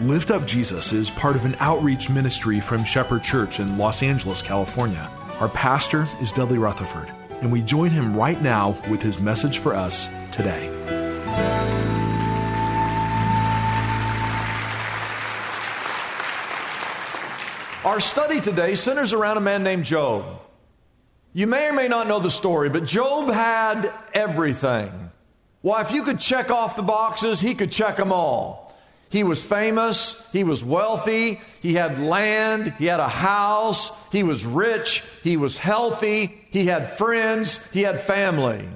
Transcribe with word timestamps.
Lift 0.00 0.30
Up 0.30 0.46
Jesus 0.46 0.92
is 0.92 1.10
part 1.10 1.34
of 1.34 1.44
an 1.44 1.56
outreach 1.58 2.08
ministry 2.08 2.60
from 2.60 2.84
Shepherd 2.84 3.24
Church 3.24 3.58
in 3.58 3.76
Los 3.76 4.00
Angeles, 4.00 4.40
California. 4.40 5.10
Our 5.40 5.48
pastor 5.48 6.06
is 6.20 6.30
Dudley 6.30 6.56
Rutherford, 6.56 7.10
and 7.40 7.50
we 7.50 7.62
join 7.62 7.90
him 7.90 8.16
right 8.16 8.40
now 8.40 8.80
with 8.88 9.02
his 9.02 9.18
message 9.18 9.58
for 9.58 9.74
us 9.74 10.06
today. 10.30 10.68
Our 17.84 17.98
study 17.98 18.40
today 18.40 18.76
centers 18.76 19.12
around 19.12 19.38
a 19.38 19.40
man 19.40 19.64
named 19.64 19.84
Job. 19.84 20.42
You 21.32 21.48
may 21.48 21.70
or 21.70 21.72
may 21.72 21.88
not 21.88 22.06
know 22.06 22.20
the 22.20 22.30
story, 22.30 22.70
but 22.70 22.84
Job 22.84 23.32
had 23.32 23.92
everything. 24.14 25.10
Why, 25.62 25.80
if 25.80 25.90
you 25.90 26.04
could 26.04 26.20
check 26.20 26.52
off 26.52 26.76
the 26.76 26.82
boxes, 26.82 27.40
he 27.40 27.56
could 27.56 27.72
check 27.72 27.96
them 27.96 28.12
all. 28.12 28.67
He 29.10 29.24
was 29.24 29.42
famous, 29.42 30.22
he 30.32 30.44
was 30.44 30.62
wealthy, 30.62 31.40
he 31.60 31.74
had 31.74 31.98
land, 31.98 32.74
he 32.78 32.86
had 32.86 33.00
a 33.00 33.08
house, 33.08 33.90
he 34.12 34.22
was 34.22 34.44
rich, 34.44 35.02
he 35.22 35.38
was 35.38 35.56
healthy, 35.56 36.46
he 36.50 36.66
had 36.66 36.92
friends, 36.92 37.58
he 37.72 37.82
had 37.82 38.00
family. 38.00 38.68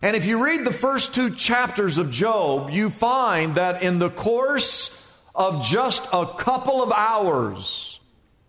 And 0.00 0.16
if 0.16 0.26
you 0.26 0.42
read 0.42 0.64
the 0.64 0.72
first 0.72 1.14
two 1.14 1.34
chapters 1.34 1.98
of 1.98 2.10
Job, 2.10 2.70
you 2.70 2.88
find 2.88 3.56
that 3.56 3.82
in 3.82 3.98
the 3.98 4.10
course 4.10 4.98
of 5.34 5.64
just 5.64 6.08
a 6.12 6.26
couple 6.26 6.82
of 6.82 6.90
hours, 6.90 8.00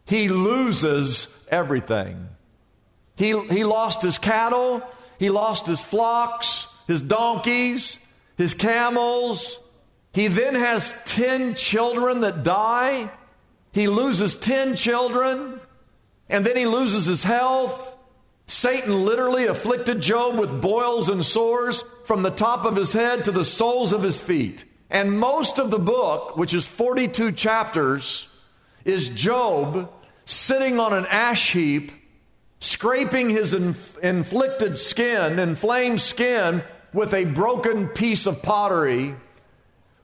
he 0.05 0.29
loses 0.29 1.27
everything. 1.49 2.29
He, 3.15 3.37
he 3.47 3.63
lost 3.63 4.01
his 4.01 4.17
cattle, 4.17 4.81
he 5.19 5.29
lost 5.29 5.67
his 5.67 5.83
flocks, 5.83 6.67
his 6.87 7.01
donkeys, 7.01 7.99
his 8.37 8.53
camels. 8.53 9.59
He 10.13 10.27
then 10.27 10.55
has 10.55 10.95
10 11.05 11.55
children 11.55 12.21
that 12.21 12.43
die. 12.43 13.09
He 13.71 13.87
loses 13.87 14.35
10 14.35 14.75
children, 14.75 15.59
and 16.29 16.45
then 16.45 16.55
he 16.55 16.67
loses 16.67 17.05
his 17.05 17.23
health. 17.23 17.97
Satan 18.45 19.05
literally 19.05 19.45
afflicted 19.45 20.01
Job 20.01 20.37
with 20.37 20.61
boils 20.61 21.09
and 21.09 21.25
sores 21.25 21.83
from 22.05 22.21
the 22.21 22.29
top 22.29 22.65
of 22.65 22.75
his 22.75 22.93
head 22.93 23.25
to 23.25 23.31
the 23.31 23.45
soles 23.45 23.91
of 23.91 24.03
his 24.03 24.21
feet. 24.21 24.65
And 24.89 25.19
most 25.19 25.57
of 25.57 25.71
the 25.71 25.79
book, 25.79 26.37
which 26.37 26.53
is 26.53 26.67
42 26.67 27.31
chapters, 27.31 28.29
is 28.85 29.09
Job 29.09 29.91
sitting 30.25 30.79
on 30.79 30.93
an 30.93 31.07
ash 31.07 31.53
heap, 31.53 31.91
scraping 32.59 33.29
his 33.29 33.53
inf- 33.53 33.97
inflicted 34.03 34.77
skin, 34.77 35.39
inflamed 35.39 35.99
skin, 35.99 36.61
with 36.93 37.13
a 37.15 37.25
broken 37.25 37.87
piece 37.87 38.27
of 38.27 38.43
pottery, 38.43 39.15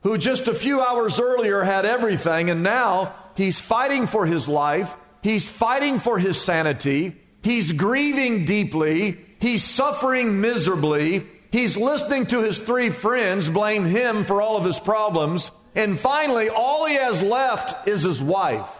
who 0.03 0.17
just 0.17 0.47
a 0.47 0.53
few 0.53 0.81
hours 0.81 1.19
earlier 1.19 1.63
had 1.63 1.85
everything, 1.85 2.49
and 2.49 2.63
now 2.63 3.13
he's 3.35 3.59
fighting 3.59 4.07
for 4.07 4.25
his 4.25 4.47
life, 4.47 4.95
he's 5.21 5.49
fighting 5.49 5.99
for 5.99 6.19
his 6.19 6.39
sanity, 6.39 7.15
he's 7.43 7.71
grieving 7.71 8.45
deeply, 8.45 9.17
he's 9.39 9.63
suffering 9.63 10.41
miserably, 10.41 11.25
he's 11.51 11.77
listening 11.77 12.25
to 12.25 12.43
his 12.43 12.59
three 12.59 12.89
friends 12.89 13.49
blame 13.49 13.85
him 13.85 14.23
for 14.23 14.41
all 14.41 14.57
of 14.57 14.65
his 14.65 14.79
problems, 14.79 15.51
and 15.75 15.99
finally, 15.99 16.49
all 16.49 16.85
he 16.85 16.95
has 16.95 17.21
left 17.21 17.87
is 17.87 18.03
his 18.03 18.21
wife 18.21 18.79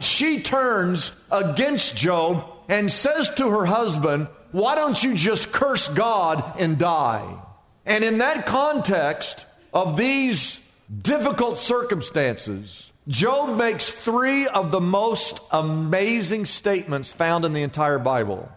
she 0.00 0.40
turns 0.40 1.12
against 1.30 1.96
Job 1.96 2.44
and 2.68 2.90
says 2.90 3.30
to 3.30 3.50
her 3.50 3.66
husband, 3.66 4.28
Why 4.52 4.74
don't 4.74 5.02
you 5.02 5.14
just 5.14 5.52
curse 5.52 5.88
God 5.88 6.54
and 6.58 6.78
die? 6.78 7.36
And 7.84 8.04
in 8.04 8.18
that 8.18 8.46
context 8.46 9.46
of 9.72 9.96
these 9.96 10.60
difficult 11.02 11.58
circumstances, 11.58 12.92
Job 13.08 13.56
makes 13.56 13.90
three 13.90 14.46
of 14.46 14.70
the 14.70 14.80
most 14.80 15.40
amazing 15.50 16.46
statements 16.46 17.12
found 17.12 17.44
in 17.44 17.52
the 17.52 17.62
entire 17.62 17.98
Bible. 17.98 18.50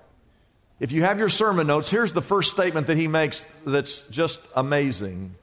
If 0.79 0.91
you 0.91 1.03
have 1.03 1.19
your 1.19 1.29
sermon 1.29 1.67
notes, 1.67 1.89
here's 1.89 2.11
the 2.11 2.21
first 2.21 2.51
statement 2.51 2.87
that 2.87 2.97
he 2.97 3.07
makes 3.07 3.45
that's 3.65 4.01
just 4.03 4.39
amazing. 4.55 5.35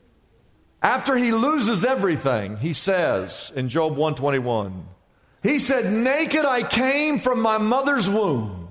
After 0.82 1.16
he 1.16 1.32
loses 1.32 1.84
everything, 1.84 2.56
he 2.56 2.72
says 2.72 3.52
in 3.54 3.68
Job 3.68 3.92
121, 3.92 4.86
he 5.42 5.58
said, 5.58 5.92
Naked 5.92 6.44
I 6.44 6.62
came 6.62 7.18
from 7.18 7.40
my 7.40 7.58
mother's 7.58 8.08
womb, 8.08 8.68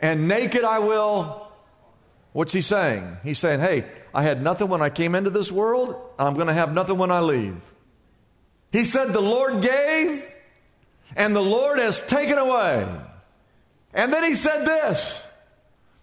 and 0.00 0.28
naked 0.28 0.64
I 0.64 0.80
will. 0.80 1.48
What's 2.32 2.52
he 2.52 2.60
saying? 2.60 3.18
He's 3.22 3.38
saying, 3.38 3.60
Hey, 3.60 3.84
I 4.14 4.22
had 4.22 4.40
nothing 4.40 4.68
when 4.68 4.80
I 4.80 4.90
came 4.90 5.16
into 5.16 5.30
this 5.30 5.50
world, 5.50 5.96
I'm 6.18 6.34
going 6.34 6.46
to 6.46 6.52
have 6.52 6.72
nothing 6.72 6.98
when 6.98 7.10
I 7.10 7.20
leave. 7.20 7.60
He 8.70 8.84
said, 8.84 9.12
The 9.12 9.20
Lord 9.20 9.60
gave, 9.60 10.24
and 11.16 11.34
the 11.34 11.42
Lord 11.42 11.78
has 11.78 12.00
taken 12.00 12.38
away. 12.38 12.86
And 13.92 14.12
then 14.12 14.24
he 14.24 14.36
said 14.36 14.64
this 14.64 15.26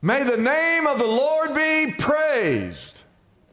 May 0.02 0.24
the 0.24 0.38
name 0.38 0.88
of 0.88 1.00
the 1.00 1.08
Lord 1.08 1.56
be 1.56 1.94
praised. 1.98 3.02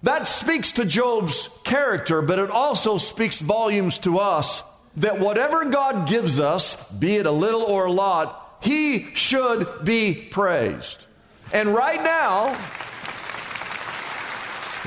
That 0.02 0.28
speaks 0.28 0.72
to 0.72 0.84
Job's 0.84 1.48
character, 1.64 2.22
but 2.22 2.38
it 2.38 2.50
also 2.50 2.98
speaks 2.98 3.40
volumes 3.40 3.98
to 3.98 4.18
us 4.18 4.62
that 4.96 5.20
whatever 5.20 5.64
God 5.64 6.08
gives 6.08 6.40
us, 6.40 6.90
be 6.92 7.16
it 7.16 7.26
a 7.26 7.32
little 7.32 7.62
or 7.62 7.86
a 7.86 7.92
lot, 7.92 8.58
He 8.60 9.14
should 9.14 9.84
be 9.84 10.14
praised. 10.14 11.06
And 11.52 11.74
right 11.74 12.02
now, 12.02 12.56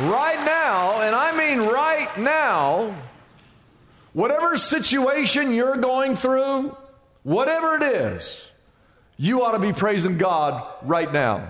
right 0.10 0.44
now, 0.46 1.02
and 1.02 1.16
I 1.16 1.36
mean 1.38 1.68
right 1.68 2.10
now, 2.18 2.96
whatever 4.14 4.58
situation 4.58 5.54
you're 5.54 5.78
going 5.78 6.16
through, 6.16 6.76
whatever 7.24 7.76
it 7.76 7.84
is, 7.84 8.50
you 9.18 9.44
ought 9.44 9.52
to 9.52 9.60
be 9.60 9.74
praising 9.74 10.18
God 10.18 10.66
right 10.84 11.12
now. 11.12 11.48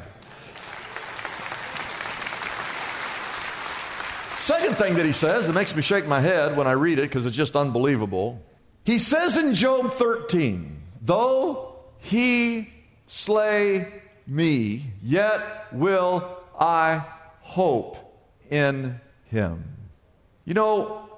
Second 4.37 4.75
thing 4.75 4.95
that 4.95 5.05
he 5.05 5.13
says 5.13 5.47
that 5.47 5.53
makes 5.53 5.75
me 5.75 5.81
shake 5.81 6.07
my 6.07 6.19
head 6.19 6.57
when 6.57 6.67
I 6.67 6.71
read 6.71 6.99
it 6.99 7.03
because 7.03 7.25
it's 7.25 7.35
just 7.35 7.55
unbelievable. 7.55 8.41
He 8.83 8.99
says 8.99 9.37
in 9.37 9.53
Job 9.53 9.91
13, 9.91 10.81
though 11.01 11.75
he 11.99 12.67
slay 13.05 13.87
me, 14.27 14.83
yet 15.03 15.67
will 15.71 16.37
I 16.59 17.03
hope 17.41 18.10
in 18.51 18.99
him. 19.25 19.63
You 20.45 20.53
know, 20.53 21.09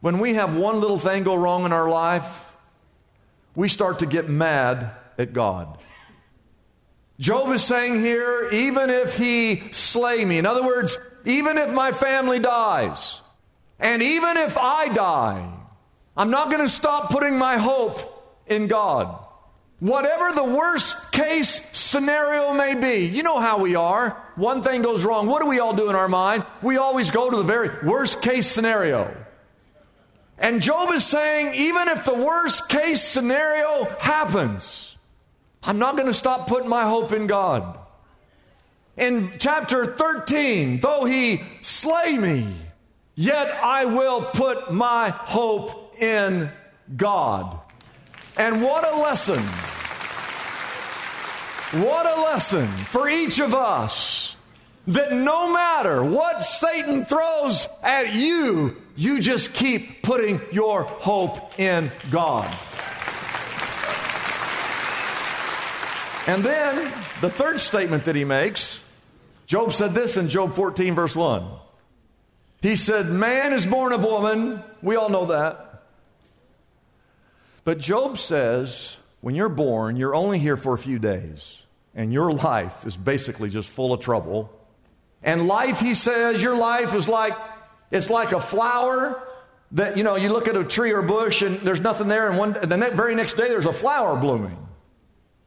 when 0.00 0.18
we 0.18 0.34
have 0.34 0.56
one 0.56 0.80
little 0.80 0.98
thing 0.98 1.22
go 1.22 1.36
wrong 1.36 1.64
in 1.64 1.72
our 1.72 1.88
life, 1.88 2.52
we 3.54 3.68
start 3.68 4.00
to 4.00 4.06
get 4.06 4.28
mad 4.28 4.92
at 5.18 5.32
God. 5.32 5.78
Job 7.18 7.50
is 7.50 7.62
saying 7.62 8.00
here, 8.00 8.48
even 8.50 8.88
if 8.88 9.16
he 9.16 9.62
slay 9.72 10.24
me, 10.24 10.38
in 10.38 10.46
other 10.46 10.64
words, 10.64 10.98
even 11.26 11.58
if 11.58 11.70
my 11.70 11.92
family 11.92 12.38
dies, 12.38 13.20
and 13.78 14.02
even 14.02 14.38
if 14.38 14.56
I 14.56 14.88
die, 14.88 15.52
I'm 16.16 16.30
not 16.30 16.50
going 16.50 16.62
to 16.62 16.68
stop 16.68 17.10
putting 17.10 17.36
my 17.36 17.58
hope 17.58 18.42
in 18.46 18.66
God. 18.66 19.26
Whatever 19.80 20.32
the 20.34 20.44
worst 20.44 21.10
case 21.10 21.66
scenario 21.72 22.52
may 22.52 22.74
be. 22.74 23.06
You 23.06 23.22
know 23.22 23.40
how 23.40 23.60
we 23.60 23.74
are. 23.74 24.10
One 24.36 24.62
thing 24.62 24.82
goes 24.82 25.04
wrong. 25.06 25.26
What 25.26 25.40
do 25.42 25.48
we 25.48 25.58
all 25.58 25.74
do 25.74 25.88
in 25.88 25.96
our 25.96 26.08
mind? 26.08 26.44
We 26.62 26.76
always 26.76 27.10
go 27.10 27.30
to 27.30 27.36
the 27.36 27.42
very 27.42 27.70
worst 27.82 28.20
case 28.20 28.46
scenario. 28.46 29.16
And 30.38 30.60
Job 30.60 30.90
is 30.92 31.06
saying, 31.06 31.54
even 31.54 31.88
if 31.88 32.04
the 32.04 32.14
worst 32.14 32.68
case 32.68 33.02
scenario 33.02 33.84
happens, 34.00 34.96
I'm 35.62 35.78
not 35.78 35.96
going 35.96 36.08
to 36.08 36.14
stop 36.14 36.46
putting 36.46 36.68
my 36.68 36.84
hope 36.84 37.12
in 37.12 37.26
God. 37.26 37.78
In 38.98 39.30
chapter 39.38 39.96
13, 39.96 40.80
though 40.80 41.04
he 41.04 41.40
slay 41.62 42.18
me, 42.18 42.46
yet 43.14 43.48
I 43.62 43.86
will 43.86 44.22
put 44.22 44.72
my 44.72 45.08
hope 45.08 45.94
in 46.00 46.50
God. 46.96 47.58
And 48.36 48.62
what 48.62 48.86
a 48.86 49.00
lesson! 49.00 49.42
What 51.72 52.04
a 52.04 52.22
lesson 52.22 52.66
for 52.66 53.08
each 53.08 53.38
of 53.38 53.54
us 53.54 54.34
that 54.88 55.12
no 55.12 55.52
matter 55.52 56.02
what 56.02 56.42
Satan 56.42 57.04
throws 57.04 57.68
at 57.80 58.12
you, 58.12 58.76
you 58.96 59.20
just 59.20 59.54
keep 59.54 60.02
putting 60.02 60.40
your 60.50 60.82
hope 60.82 61.60
in 61.60 61.92
God. 62.10 62.46
And 66.26 66.42
then 66.42 66.92
the 67.20 67.30
third 67.30 67.60
statement 67.60 68.04
that 68.06 68.16
he 68.16 68.24
makes 68.24 68.80
Job 69.46 69.72
said 69.72 69.94
this 69.94 70.16
in 70.16 70.28
Job 70.28 70.52
14, 70.54 70.94
verse 70.94 71.14
1. 71.14 71.44
He 72.62 72.76
said, 72.76 73.06
Man 73.06 73.52
is 73.52 73.66
born 73.66 73.92
of 73.92 74.02
woman. 74.02 74.62
We 74.82 74.96
all 74.96 75.08
know 75.08 75.26
that. 75.26 75.82
But 77.64 77.78
Job 77.78 78.18
says, 78.18 78.96
when 79.20 79.34
you're 79.34 79.48
born, 79.48 79.96
you're 79.96 80.14
only 80.14 80.38
here 80.38 80.56
for 80.56 80.74
a 80.74 80.78
few 80.78 80.98
days 80.98 81.59
and 81.94 82.12
your 82.12 82.32
life 82.32 82.86
is 82.86 82.96
basically 82.96 83.50
just 83.50 83.70
full 83.70 83.92
of 83.92 84.00
trouble. 84.00 84.50
And 85.22 85.46
life, 85.46 85.80
he 85.80 85.94
says, 85.94 86.42
your 86.42 86.56
life 86.56 86.94
is 86.94 87.08
like 87.08 87.34
it's 87.90 88.08
like 88.08 88.32
a 88.32 88.40
flower 88.40 89.26
that 89.72 89.96
you 89.96 90.02
know 90.02 90.16
you 90.16 90.32
look 90.32 90.48
at 90.48 90.56
a 90.56 90.64
tree 90.64 90.92
or 90.92 91.00
a 91.00 91.06
bush 91.06 91.42
and 91.42 91.60
there's 91.60 91.80
nothing 91.80 92.08
there, 92.08 92.28
and 92.28 92.38
one 92.38 92.52
the 92.52 92.76
ne- 92.76 92.90
very 92.90 93.14
next 93.14 93.34
day 93.34 93.48
there's 93.48 93.66
a 93.66 93.72
flower 93.72 94.18
blooming. 94.18 94.56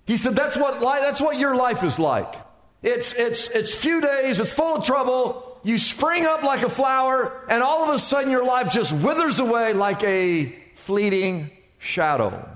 He 0.05 0.17
said 0.17 0.33
that's 0.33 0.57
what 0.57 0.81
life, 0.81 1.01
that's 1.01 1.21
what 1.21 1.37
your 1.37 1.55
life 1.55 1.83
is 1.83 1.99
like. 1.99 2.35
It's 2.81 3.13
it's 3.13 3.47
it's 3.49 3.73
few 3.73 4.01
days, 4.01 4.39
it's 4.39 4.51
full 4.51 4.75
of 4.75 4.83
trouble. 4.83 5.61
You 5.63 5.77
spring 5.77 6.25
up 6.25 6.43
like 6.43 6.61
a 6.61 6.69
flower, 6.69 7.45
and 7.49 7.63
all 7.63 7.83
of 7.83 7.95
a 7.95 7.99
sudden 7.99 8.29
your 8.29 8.45
life 8.45 8.71
just 8.71 8.91
withers 8.93 9.39
away 9.39 9.71
like 9.71 10.03
a 10.03 10.53
fleeting 10.75 11.49
shadow. 11.79 12.52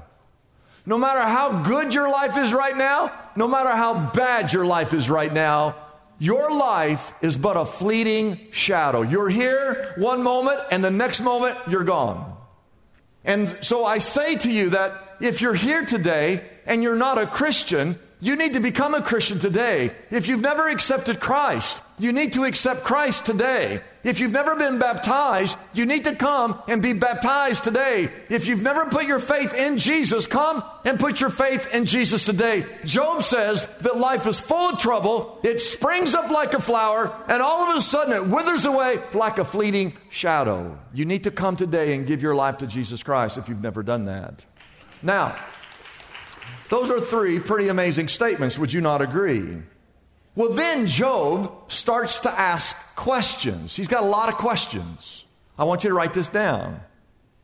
No 0.88 0.98
matter 0.98 1.20
how 1.20 1.64
good 1.64 1.94
your 1.94 2.10
life 2.10 2.38
is 2.38 2.54
right 2.54 2.76
now, 2.76 3.12
no 3.36 3.46
matter 3.46 3.72
how 3.72 4.10
bad 4.12 4.54
your 4.54 4.66
life 4.66 4.94
is 4.94 5.10
right 5.10 5.32
now, 5.32 5.76
your 6.18 6.50
life 6.50 7.14
is 7.22 7.36
but 7.36 7.58
a 7.58 7.66
fleeting 7.66 8.40
shadow. 8.52 9.02
You're 9.02 9.28
here 9.28 9.94
one 9.98 10.24
moment, 10.24 10.62
and 10.72 10.82
the 10.82 10.90
next 10.90 11.20
moment, 11.20 11.58
you're 11.68 11.84
gone. 11.84 12.38
And 13.26 13.58
so 13.60 13.84
I 13.84 13.98
say 13.98 14.38
to 14.38 14.50
you 14.50 14.70
that 14.70 15.18
if 15.20 15.42
you're 15.42 15.54
here 15.54 15.86
today 15.86 16.42
and 16.66 16.82
you're 16.82 16.96
not 16.96 17.18
a 17.18 17.28
Christian, 17.28 18.00
you 18.20 18.36
need 18.36 18.54
to 18.54 18.60
become 18.60 18.96
a 18.96 19.02
Christian 19.02 19.38
today. 19.38 19.92
If 20.10 20.28
you've 20.28 20.42
never 20.42 20.70
accepted 20.70 21.20
Christ, 21.20 21.84
you 22.00 22.12
need 22.12 22.34
to 22.34 22.46
accept 22.46 22.84
Christ 22.84 23.26
today. 23.26 23.82
If 24.04 24.20
you've 24.20 24.32
never 24.32 24.56
been 24.56 24.80
baptized, 24.80 25.58
you 25.74 25.86
need 25.86 26.06
to 26.06 26.16
come 26.16 26.60
and 26.68 26.82
be 26.82 26.94
baptized 26.94 27.64
today. 27.64 28.10
If 28.30 28.48
you've 28.48 28.62
never 28.62 28.86
put 28.86 29.06
your 29.06 29.20
faith 29.20 29.54
in 29.54 29.78
Jesus, 29.78 30.26
come 30.26 30.64
and 30.86 31.00
put 31.00 31.20
your 31.20 31.30
faith 31.30 31.74
in 31.74 31.86
Jesus 31.86 32.26
today. 32.26 32.66
Job 32.86 33.24
says 33.24 33.68
that 33.82 33.98
life 33.98 34.26
is 34.26 34.40
full 34.40 34.70
of 34.70 34.80
trouble, 34.80 35.40
it 35.44 35.60
springs 35.60 36.16
up 36.16 36.32
like 36.32 36.54
a 36.54 36.62
flower, 36.62 37.14
and 37.28 37.42
all 37.42 37.70
of 37.70 37.78
a 37.78 37.82
sudden 37.82 38.14
it 38.14 38.28
withers 38.28 38.66
away 38.66 39.00
like 39.14 39.38
a 39.38 39.46
fleeting 39.46 39.94
shadow. 40.10 40.80
You 40.94 41.06
need 41.06 41.26
to 41.26 41.32
come 41.32 41.56
today 41.56 41.94
and 41.94 42.08
give 42.08 42.22
your 42.22 42.36
life 42.36 42.60
to 42.60 42.68
Jesus 42.68 43.04
Christ 43.04 43.38
if 43.38 43.50
you've 43.50 43.62
never 43.62 43.84
done 43.84 44.06
that. 44.06 44.46
Now, 45.04 45.36
those 46.70 46.92
are 46.92 47.00
three 47.00 47.40
pretty 47.40 47.70
amazing 47.70 48.10
statements. 48.10 48.58
Would 48.58 48.74
you 48.74 48.82
not 48.82 49.02
agree? 49.02 49.58
Well, 50.36 50.54
then 50.54 50.88
Job 50.88 51.72
starts 51.72 52.20
to 52.20 52.30
ask 52.30 52.76
questions. 52.96 53.76
He's 53.76 53.88
got 53.88 54.04
a 54.04 54.08
lot 54.08 54.30
of 54.30 54.36
questions. 54.36 55.26
I 55.58 55.64
want 55.64 55.84
you 55.84 55.90
to 55.90 55.96
write 55.96 56.14
this 56.14 56.28
down. 56.28 56.82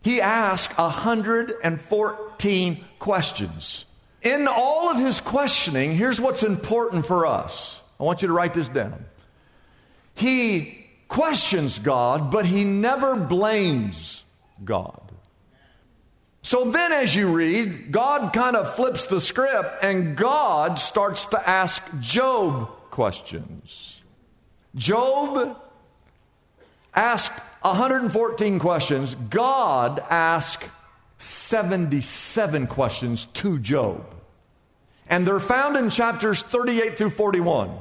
He 0.03 0.21
asked 0.21 0.77
114 0.77 2.85
questions. 2.99 3.85
In 4.21 4.47
all 4.47 4.89
of 4.89 4.97
his 4.97 5.19
questioning, 5.19 5.95
here's 5.95 6.21
what's 6.21 6.43
important 6.43 7.05
for 7.05 7.25
us. 7.25 7.81
I 7.99 8.03
want 8.03 8.21
you 8.21 8.27
to 8.27 8.33
write 8.33 8.53
this 8.53 8.67
down. 8.67 9.05
He 10.13 10.85
questions 11.07 11.79
God, 11.79 12.31
but 12.31 12.45
he 12.45 12.63
never 12.63 13.15
blames 13.15 14.23
God. 14.63 15.02
So 16.43 16.69
then, 16.69 16.91
as 16.91 17.15
you 17.15 17.33
read, 17.33 17.91
God 17.91 18.33
kind 18.33 18.57
of 18.57 18.75
flips 18.75 19.05
the 19.05 19.21
script 19.21 19.81
and 19.81 20.17
God 20.17 20.77
starts 20.77 21.23
to 21.27 21.49
ask 21.49 21.81
Job 22.01 22.67
questions. 22.91 24.01
Job 24.75 25.57
asked 26.93 27.39
114 27.61 28.59
questions, 28.59 29.15
God 29.15 30.03
asked 30.09 30.69
77 31.17 32.67
questions 32.67 33.25
to 33.27 33.57
Job. 33.59 34.05
And 35.07 35.25
they're 35.25 35.39
found 35.39 35.77
in 35.77 35.89
chapters 35.89 36.41
38 36.41 36.97
through 36.97 37.11
41. 37.11 37.71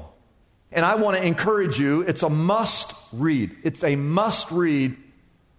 And 0.70 0.84
I 0.84 0.94
want 0.94 1.16
to 1.16 1.26
encourage 1.26 1.80
you, 1.80 2.02
it's 2.02 2.22
a 2.22 2.30
must 2.30 2.94
read. 3.12 3.56
It's 3.64 3.82
a 3.82 3.96
must 3.96 4.52
read 4.52 4.96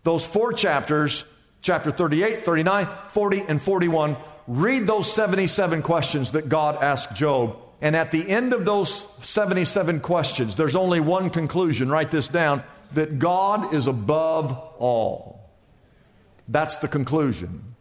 those 0.03 0.25
four 0.25 0.53
chapters 0.53 1.25
chapter 1.63 1.89
38, 1.89 2.45
39, 2.45 2.87
40, 3.07 3.41
and 3.47 3.59
41. 3.59 4.17
Read 4.47 4.85
those 4.85 5.11
77 5.11 5.81
questions 5.81 6.31
that 6.31 6.49
God 6.49 6.83
asked 6.83 7.15
Job. 7.15 7.57
And 7.81 7.95
at 7.95 8.11
the 8.11 8.29
end 8.29 8.53
of 8.53 8.65
those 8.65 9.05
77 9.21 10.01
questions, 10.01 10.55
there's 10.55 10.75
only 10.75 10.99
one 10.99 11.29
conclusion. 11.29 11.89
Write 11.89 12.11
this 12.11 12.27
down 12.27 12.63
that 12.93 13.17
God 13.17 13.73
is 13.73 13.87
above 13.87 14.51
all. 14.77 15.49
That's 16.47 16.77
the 16.77 16.87
conclusion. 16.87 17.75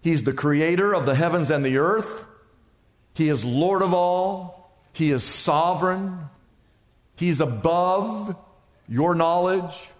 He's 0.00 0.22
the 0.22 0.32
creator 0.32 0.94
of 0.94 1.06
the 1.06 1.14
heavens 1.14 1.50
and 1.50 1.64
the 1.64 1.78
earth. 1.78 2.24
He 3.14 3.28
is 3.28 3.44
Lord 3.44 3.82
of 3.82 3.92
all. 3.92 4.72
He 4.92 5.10
is 5.10 5.24
sovereign. 5.24 6.20
He's 7.16 7.40
above 7.40 8.36
your 8.88 9.16
knowledge. 9.16 9.90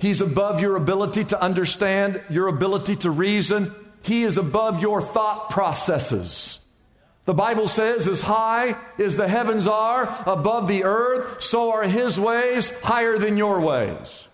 He's 0.00 0.22
above 0.22 0.60
your 0.60 0.76
ability 0.76 1.24
to 1.24 1.40
understand, 1.40 2.22
your 2.30 2.48
ability 2.48 2.96
to 2.96 3.10
reason. 3.10 3.74
He 4.02 4.22
is 4.22 4.38
above 4.38 4.80
your 4.80 5.02
thought 5.02 5.50
processes. 5.50 6.58
The 7.26 7.34
Bible 7.34 7.68
says, 7.68 8.08
as 8.08 8.22
high 8.22 8.76
as 8.98 9.16
the 9.16 9.28
heavens 9.28 9.66
are 9.66 10.22
above 10.26 10.68
the 10.68 10.84
earth, 10.84 11.42
so 11.42 11.72
are 11.72 11.82
his 11.82 12.18
ways 12.18 12.70
higher 12.80 13.18
than 13.18 13.36
your 13.36 13.60
ways. 13.60 14.26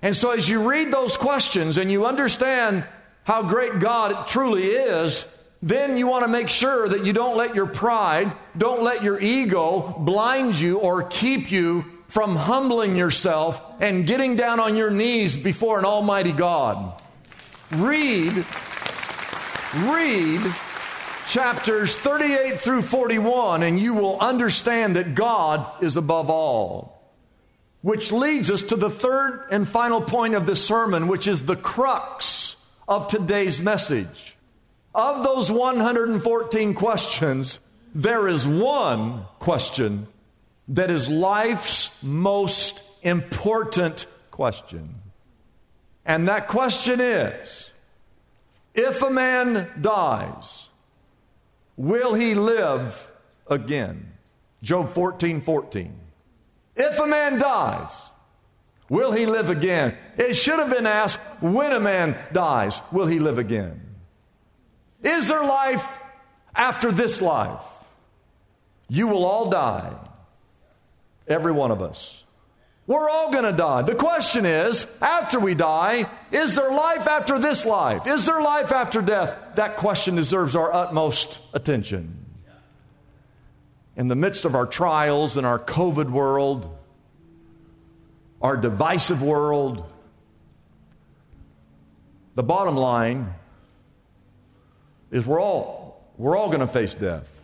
And 0.00 0.16
so, 0.16 0.30
as 0.30 0.48
you 0.48 0.68
read 0.68 0.90
those 0.90 1.16
questions 1.16 1.76
and 1.76 1.92
you 1.92 2.06
understand 2.06 2.84
how 3.24 3.42
great 3.42 3.78
God 3.78 4.26
truly 4.26 4.64
is, 4.64 5.26
then 5.62 5.96
you 5.96 6.08
want 6.08 6.24
to 6.24 6.28
make 6.28 6.50
sure 6.50 6.88
that 6.88 7.06
you 7.06 7.12
don't 7.12 7.36
let 7.36 7.54
your 7.54 7.66
pride, 7.66 8.34
don't 8.56 8.82
let 8.82 9.04
your 9.04 9.20
ego 9.20 9.94
blind 9.98 10.58
you 10.58 10.78
or 10.78 11.04
keep 11.04 11.52
you 11.52 11.84
from 12.12 12.36
humbling 12.36 12.94
yourself 12.94 13.62
and 13.80 14.06
getting 14.06 14.36
down 14.36 14.60
on 14.60 14.76
your 14.76 14.90
knees 14.90 15.34
before 15.34 15.78
an 15.78 15.86
almighty 15.86 16.30
God. 16.30 17.00
Read, 17.70 18.44
read 19.74 20.54
chapters 21.26 21.96
38 21.96 22.60
through 22.60 22.82
41, 22.82 23.62
and 23.62 23.80
you 23.80 23.94
will 23.94 24.20
understand 24.20 24.96
that 24.96 25.14
God 25.14 25.66
is 25.82 25.96
above 25.96 26.28
all. 26.28 27.02
Which 27.80 28.12
leads 28.12 28.50
us 28.50 28.62
to 28.64 28.76
the 28.76 28.90
third 28.90 29.48
and 29.50 29.66
final 29.66 30.02
point 30.02 30.34
of 30.34 30.44
this 30.44 30.62
sermon, 30.62 31.08
which 31.08 31.26
is 31.26 31.44
the 31.44 31.56
crux 31.56 32.56
of 32.86 33.08
today's 33.08 33.62
message. 33.62 34.36
Of 34.94 35.24
those 35.24 35.50
114 35.50 36.74
questions, 36.74 37.58
there 37.94 38.28
is 38.28 38.46
one 38.46 39.24
question 39.38 40.08
that 40.68 40.90
is 40.90 41.08
life's 41.08 42.02
most 42.02 42.82
important 43.02 44.06
question. 44.30 44.94
And 46.04 46.28
that 46.28 46.48
question 46.48 47.00
is 47.00 47.72
if 48.74 49.02
a 49.02 49.10
man 49.10 49.68
dies, 49.80 50.68
will 51.76 52.14
he 52.14 52.34
live 52.34 53.10
again? 53.46 54.12
Job 54.62 54.90
14 54.90 55.40
14. 55.40 55.98
If 56.74 56.98
a 56.98 57.06
man 57.06 57.38
dies, 57.38 58.08
will 58.88 59.12
he 59.12 59.26
live 59.26 59.50
again? 59.50 59.96
It 60.16 60.34
should 60.34 60.58
have 60.58 60.70
been 60.70 60.86
asked 60.86 61.20
when 61.40 61.72
a 61.72 61.80
man 61.80 62.16
dies, 62.32 62.80
will 62.90 63.06
he 63.06 63.18
live 63.18 63.38
again? 63.38 63.80
Is 65.02 65.28
there 65.28 65.42
life 65.42 65.98
after 66.54 66.92
this 66.92 67.20
life? 67.20 67.64
You 68.88 69.08
will 69.08 69.24
all 69.24 69.50
die. 69.50 69.92
Every 71.28 71.52
one 71.52 71.70
of 71.70 71.82
us. 71.82 72.22
We're 72.86 73.08
all 73.08 73.30
going 73.30 73.44
to 73.44 73.52
die. 73.52 73.82
The 73.82 73.94
question 73.94 74.44
is 74.44 74.86
after 75.00 75.38
we 75.38 75.54
die, 75.54 76.04
is 76.32 76.56
there 76.56 76.70
life 76.70 77.06
after 77.06 77.38
this 77.38 77.64
life? 77.64 78.06
Is 78.06 78.26
there 78.26 78.42
life 78.42 78.72
after 78.72 79.00
death? 79.00 79.36
That 79.54 79.76
question 79.76 80.16
deserves 80.16 80.56
our 80.56 80.72
utmost 80.72 81.38
attention. 81.54 82.18
In 83.96 84.08
the 84.08 84.16
midst 84.16 84.44
of 84.44 84.54
our 84.54 84.66
trials 84.66 85.36
in 85.36 85.44
our 85.44 85.58
COVID 85.58 86.10
world, 86.10 86.76
our 88.40 88.56
divisive 88.56 89.22
world, 89.22 89.84
the 92.34 92.42
bottom 92.42 92.76
line 92.76 93.32
is 95.12 95.26
we're 95.26 95.40
all, 95.40 96.10
we're 96.16 96.36
all 96.36 96.48
going 96.48 96.60
to 96.60 96.66
face 96.66 96.94
death. 96.94 97.42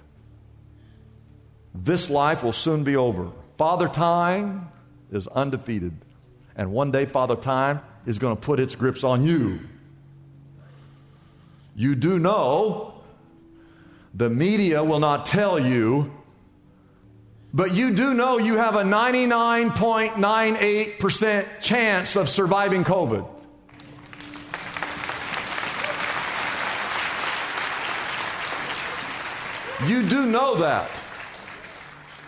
This 1.74 2.10
life 2.10 2.42
will 2.42 2.52
soon 2.52 2.82
be 2.82 2.96
over. 2.96 3.30
Father 3.58 3.88
Time 3.88 4.70
is 5.10 5.26
undefeated. 5.26 5.92
And 6.54 6.70
one 6.70 6.92
day, 6.92 7.06
Father 7.06 7.34
Time 7.34 7.80
is 8.06 8.20
going 8.20 8.36
to 8.36 8.40
put 8.40 8.60
its 8.60 8.76
grips 8.76 9.02
on 9.02 9.24
you. 9.24 9.58
You 11.74 11.96
do 11.96 12.20
know 12.20 13.02
the 14.14 14.30
media 14.30 14.84
will 14.84 15.00
not 15.00 15.26
tell 15.26 15.58
you, 15.58 16.12
but 17.52 17.74
you 17.74 17.90
do 17.90 18.14
know 18.14 18.38
you 18.38 18.56
have 18.56 18.76
a 18.76 18.82
99.98% 18.82 21.46
chance 21.60 22.14
of 22.14 22.28
surviving 22.28 22.84
COVID. 22.84 23.26
You 29.88 30.04
do 30.04 30.26
know 30.26 30.54
that. 30.56 30.97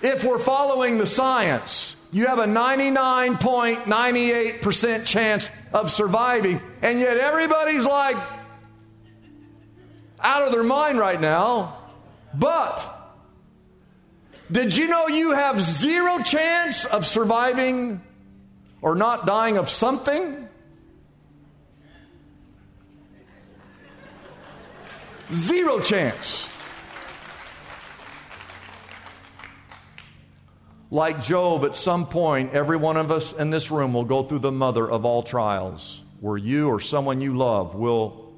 If 0.02 0.24
we're 0.24 0.38
following 0.38 0.96
the 0.98 1.06
science, 1.06 1.96
you 2.10 2.26
have 2.26 2.38
a 2.38 2.46
99.98% 2.46 5.04
chance 5.04 5.50
of 5.72 5.90
surviving, 5.90 6.60
and 6.82 6.98
yet 6.98 7.18
everybody's 7.18 7.84
like 7.84 8.16
out 10.20 10.42
of 10.42 10.52
their 10.52 10.64
mind 10.64 10.98
right 10.98 11.20
now. 11.20 11.76
But 12.34 12.96
did 14.50 14.76
you 14.76 14.88
know 14.88 15.08
you 15.08 15.32
have 15.32 15.60
zero 15.60 16.22
chance 16.22 16.84
of 16.84 17.06
surviving 17.06 18.00
or 18.82 18.96
not 18.96 19.26
dying 19.26 19.58
of 19.58 19.68
something? 19.68 20.48
Zero 25.32 25.78
chance. 25.78 26.48
Like 30.90 31.22
Job, 31.22 31.64
at 31.64 31.76
some 31.76 32.06
point, 32.06 32.52
every 32.52 32.76
one 32.76 32.96
of 32.96 33.12
us 33.12 33.32
in 33.32 33.50
this 33.50 33.70
room 33.70 33.94
will 33.94 34.04
go 34.04 34.24
through 34.24 34.40
the 34.40 34.52
mother 34.52 34.88
of 34.90 35.04
all 35.04 35.22
trials, 35.22 36.02
where 36.20 36.36
you 36.36 36.68
or 36.68 36.80
someone 36.80 37.20
you 37.20 37.36
love 37.36 37.76
will 37.76 38.32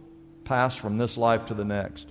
pass 0.44 0.76
from 0.76 0.98
this 0.98 1.16
life 1.16 1.46
to 1.46 1.54
the 1.54 1.64
next. 1.64 2.08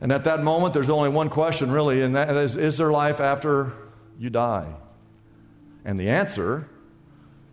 And 0.00 0.10
at 0.10 0.24
that 0.24 0.42
moment, 0.42 0.72
there's 0.72 0.88
only 0.88 1.10
one 1.10 1.28
question, 1.28 1.70
really, 1.70 2.00
and 2.00 2.16
that 2.16 2.34
is 2.34 2.56
Is 2.56 2.78
there 2.78 2.90
life 2.90 3.20
after 3.20 3.72
you 4.18 4.30
die? 4.30 4.72
And 5.84 6.00
the 6.00 6.08
answer 6.08 6.66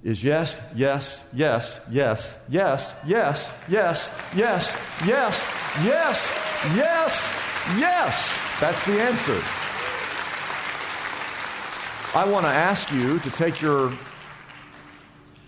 is 0.04 0.24
yes, 0.24 0.62
yes, 0.74 1.24
yes, 1.34 1.80
yes, 1.90 2.38
yes, 2.48 2.96
yes, 3.06 3.54
yes, 3.70 4.12
yes, 4.34 4.74
yes, 5.06 5.84
yes, 5.84 6.34
yes, 6.76 7.34
yes. 7.78 8.60
That's 8.62 8.86
the 8.86 9.02
answer. 9.02 9.67
I 12.16 12.26
want 12.26 12.46
to 12.46 12.52
ask 12.52 12.92
you 12.92 13.20
to 13.20 13.30
take 13.32 13.62
your 13.62 13.94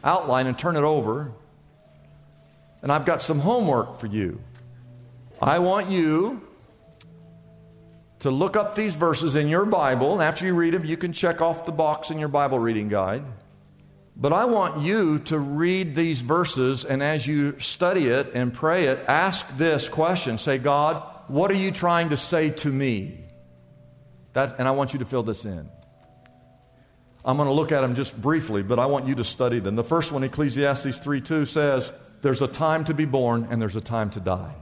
outline 0.03 0.47
and 0.47 0.57
turn 0.57 0.75
it 0.75 0.83
over. 0.83 1.31
And 2.81 2.91
I've 2.91 3.05
got 3.05 3.21
some 3.21 3.39
homework 3.39 3.99
for 3.99 4.07
you. 4.07 4.41
I 5.41 5.59
want 5.59 5.89
you 5.89 6.41
to 8.19 8.29
look 8.29 8.57
up 8.57 8.75
these 8.75 8.95
verses 8.95 9.35
in 9.35 9.47
your 9.47 9.65
Bible. 9.65 10.13
And 10.13 10.21
after 10.21 10.45
you 10.45 10.53
read 10.53 10.73
them, 10.73 10.85
you 10.85 10.97
can 10.97 11.13
check 11.13 11.41
off 11.41 11.65
the 11.65 11.71
box 11.71 12.11
in 12.11 12.19
your 12.19 12.27
Bible 12.27 12.59
reading 12.59 12.89
guide. 12.89 13.23
But 14.17 14.33
I 14.33 14.43
want 14.45 14.81
you 14.81 15.19
to 15.19 15.39
read 15.39 15.95
these 15.95 16.19
verses, 16.19 16.83
and 16.83 17.01
as 17.01 17.25
you 17.25 17.57
study 17.59 18.07
it 18.07 18.31
and 18.33 18.53
pray 18.53 18.87
it, 18.87 18.99
ask 19.07 19.47
this 19.55 19.87
question 19.87 20.37
Say, 20.37 20.57
God, 20.57 21.01
what 21.29 21.49
are 21.51 21.55
you 21.55 21.71
trying 21.71 22.09
to 22.09 22.17
say 22.17 22.49
to 22.49 22.69
me? 22.69 23.23
That, 24.33 24.59
and 24.59 24.67
I 24.67 24.71
want 24.71 24.91
you 24.91 24.99
to 24.99 25.05
fill 25.05 25.23
this 25.23 25.45
in. 25.45 25.69
I'm 27.23 27.38
going 27.38 27.47
to 27.47 27.53
look 27.53 27.71
at 27.71 27.81
them 27.81 27.95
just 27.95 28.19
briefly, 28.19 28.63
but 28.63 28.79
I 28.79 28.85
want 28.85 29.07
you 29.07 29.15
to 29.15 29.23
study 29.23 29.59
them. 29.59 29.75
The 29.75 29.83
first 29.83 30.11
one, 30.11 30.23
Ecclesiastes 30.23 30.99
3 30.99 31.21
2, 31.21 31.45
says, 31.45 31.91
There's 32.21 32.41
a 32.41 32.47
time 32.47 32.85
to 32.85 32.93
be 32.93 33.05
born 33.05 33.47
and 33.49 33.61
there's 33.61 33.75
a 33.75 33.81
time 33.81 34.09
to 34.11 34.19
die. 34.19 34.55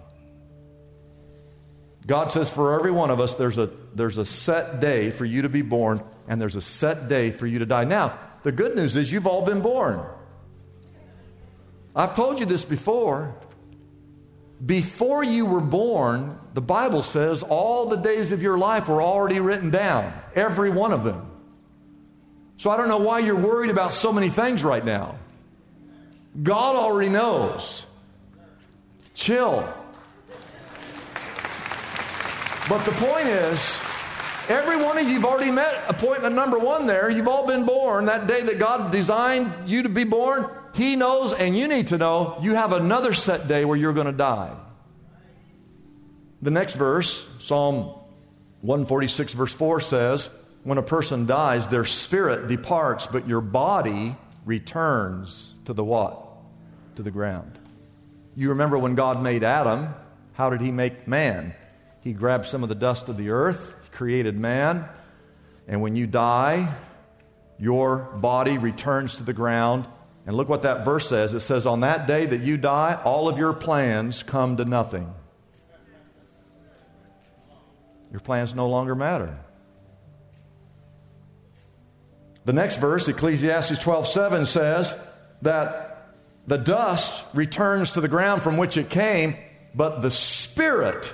God 2.08 2.32
says 2.32 2.50
for 2.50 2.80
every 2.80 2.92
one 2.92 3.12
of 3.12 3.20
us, 3.20 3.36
there's 3.36 3.58
a, 3.58 3.70
there's 3.94 4.18
a 4.18 4.26
set 4.26 4.80
day 4.80 5.12
for 5.12 5.26
you 5.26 5.42
to 5.42 5.50
be 5.50 5.62
born 5.62 6.02
and 6.28 6.40
there's 6.40 6.56
a 6.56 6.62
set 6.62 7.10
day 7.10 7.32
for 7.32 7.46
you 7.46 7.60
to 7.60 7.66
die. 7.66 7.84
Now, 7.84 8.18
the 8.44 8.52
good 8.54 8.76
news 8.76 8.96
is 8.96 9.12
you've 9.12 9.28
all 9.28 9.46
been 9.46 9.62
born. 9.62 10.00
I've 11.94 12.16
told 12.16 12.40
you 12.40 12.46
this 12.46 12.64
before. 12.64 13.36
Before 14.66 15.24
you 15.24 15.46
were 15.46 15.62
born, 15.62 16.40
the 16.54 16.62
Bible 16.62 17.04
says 17.04 17.44
all 17.44 17.88
the 17.88 17.98
days 17.98 18.32
of 18.32 18.42
your 18.42 18.58
life 18.58 18.88
were 18.88 19.02
already 19.02 19.40
written 19.40 19.70
down, 19.70 20.14
every 20.34 20.70
one 20.70 20.94
of 20.94 21.04
them. 21.04 21.27
So 22.58 22.72
I 22.72 22.78
don't 22.78 22.88
know 22.88 22.98
why 22.98 23.20
you're 23.20 23.36
worried 23.36 23.70
about 23.70 23.94
so 23.94 24.12
many 24.12 24.30
things 24.30 24.64
right 24.64 24.84
now. 24.84 25.16
God 26.42 26.76
already 26.76 27.10
knows. 27.10 27.86
Chill. 29.14 29.68
But 32.70 32.84
the 32.84 32.92
point 32.92 33.28
is, 33.28 33.80
every 34.50 34.76
one 34.76 34.98
of 34.98 35.08
you 35.08 35.16
have 35.16 35.26
already 35.26 35.52
met 35.52 35.86
appointment 35.88 36.36
number 36.36 36.60
one 36.60 36.86
there. 36.86 37.10
You've 37.10 37.28
all 37.28 37.48
been 37.48 37.66
born. 37.66 38.06
That 38.06 38.28
day 38.28 38.42
that 38.42 38.60
God 38.60 38.92
designed 38.92 39.70
you 39.70 39.84
to 39.84 39.90
be 39.90 40.04
born, 40.04 40.50
He 40.74 40.96
knows, 40.96 41.34
and 41.34 41.58
you 41.58 41.68
need 41.68 41.88
to 41.88 41.98
know 41.98 42.38
you 42.42 42.56
have 42.56 42.74
another 42.74 43.14
set 43.14 43.48
day 43.48 43.66
where 43.66 43.78
you're 43.78 43.94
going 43.94 44.08
to 44.08 44.12
die. 44.12 44.54
The 46.42 46.52
next 46.52 46.74
verse, 46.74 47.26
Psalm 47.40 47.94
146, 48.62 49.34
verse 49.34 49.54
4 49.54 49.82
says, 49.82 50.30
when 50.68 50.78
a 50.78 50.84
person 50.84 51.26
dies, 51.26 51.70
their 51.70 51.86
spirit 51.86 52.50
departs, 52.50 53.08
but 53.08 53.26
your 53.26 53.40
body 53.40 54.18
returns 54.44 55.56
to 55.64 55.72
the 55.72 55.82
what? 55.82 56.22
To 56.98 57.04
the 57.04 57.10
ground. 57.10 57.58
You 58.36 58.50
remember 58.50 58.78
when 58.78 58.94
God 58.94 59.24
made 59.24 59.46
Adam, 59.46 59.96
how 60.34 60.50
did 60.50 60.60
he 60.60 60.72
make 60.72 61.08
man? 61.08 61.54
He 62.02 62.12
grabbed 62.12 62.48
some 62.48 62.64
of 62.64 62.70
the 62.70 62.76
dust 62.76 63.08
of 63.08 63.16
the 63.16 63.30
earth, 63.30 63.76
he 63.82 63.90
created 63.92 64.38
man, 64.38 64.84
and 65.70 65.82
when 65.82 65.96
you 65.96 66.06
die, 66.06 66.76
your 67.58 68.00
body 68.20 68.58
returns 68.58 69.16
to 69.16 69.24
the 69.24 69.32
ground. 69.32 69.88
And 70.26 70.36
look 70.36 70.50
what 70.50 70.64
that 70.64 70.84
verse 70.84 71.08
says. 71.08 71.34
It 71.34 71.40
says, 71.40 71.66
On 71.66 71.80
that 71.80 72.08
day 72.08 72.26
that 72.26 72.42
you 72.42 72.58
die, 72.58 73.00
all 73.06 73.30
of 73.30 73.38
your 73.38 73.54
plans 73.54 74.22
come 74.22 74.58
to 74.58 74.66
nothing. 74.66 75.14
Your 78.12 78.20
plans 78.20 78.54
no 78.54 78.68
longer 78.68 78.96
matter. 78.96 79.40
The 82.48 82.54
next 82.54 82.78
verse, 82.78 83.10
Ecclesiastes 83.10 83.78
12 83.78 84.08
7, 84.08 84.46
says 84.46 84.96
that 85.42 86.08
the 86.48 86.58
dust 86.58 87.26
returns 87.34 87.92
to 87.92 88.00
the 88.00 88.08
ground 88.08 88.42
from 88.42 88.56
which 88.56 88.78
it 88.78 88.90
came, 88.90 89.36
but 89.76 90.02
the 90.02 90.10
spirit 90.10 91.14